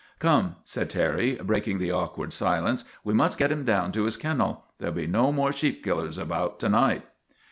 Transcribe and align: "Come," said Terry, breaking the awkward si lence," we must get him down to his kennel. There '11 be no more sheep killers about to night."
"Come," 0.17 0.55
said 0.63 0.89
Terry, 0.89 1.35
breaking 1.35 1.77
the 1.77 1.91
awkward 1.91 2.33
si 2.33 2.43
lence," 2.57 2.85
we 3.03 3.13
must 3.13 3.37
get 3.37 3.51
him 3.51 3.63
down 3.63 3.91
to 3.91 4.05
his 4.05 4.17
kennel. 4.17 4.65
There 4.79 4.87
'11 4.87 5.03
be 5.03 5.11
no 5.11 5.31
more 5.31 5.53
sheep 5.53 5.83
killers 5.83 6.17
about 6.17 6.59
to 6.61 6.69
night." 6.69 7.03